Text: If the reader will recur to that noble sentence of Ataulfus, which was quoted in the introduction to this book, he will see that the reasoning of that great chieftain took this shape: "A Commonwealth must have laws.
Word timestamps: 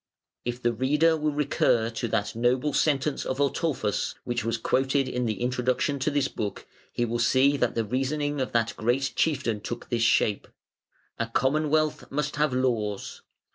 If 0.45 0.59
the 0.63 0.73
reader 0.73 1.15
will 1.15 1.31
recur 1.31 1.91
to 1.91 2.07
that 2.07 2.35
noble 2.35 2.73
sentence 2.73 3.23
of 3.23 3.37
Ataulfus, 3.39 4.15
which 4.23 4.43
was 4.43 4.57
quoted 4.57 5.07
in 5.07 5.27
the 5.27 5.39
introduction 5.39 5.99
to 5.99 6.09
this 6.09 6.27
book, 6.27 6.65
he 6.91 7.05
will 7.05 7.19
see 7.19 7.55
that 7.57 7.75
the 7.75 7.85
reasoning 7.85 8.41
of 8.41 8.51
that 8.51 8.73
great 8.75 9.13
chieftain 9.15 9.61
took 9.61 9.89
this 9.89 10.01
shape: 10.01 10.47
"A 11.19 11.27
Commonwealth 11.27 12.09
must 12.09 12.37
have 12.37 12.51
laws. 12.51 13.21